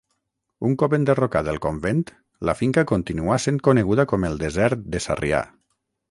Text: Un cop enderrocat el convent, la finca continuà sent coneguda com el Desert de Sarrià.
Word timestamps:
Un 0.67 0.71
cop 0.83 0.93
enderrocat 0.97 1.49
el 1.51 1.59
convent, 1.65 1.99
la 2.49 2.55
finca 2.61 2.83
continuà 2.91 3.37
sent 3.43 3.59
coneguda 3.67 4.07
com 4.13 4.25
el 4.31 4.39
Desert 4.45 4.89
de 4.97 5.03
Sarrià. 5.07 5.43